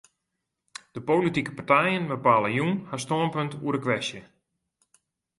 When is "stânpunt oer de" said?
3.05-3.81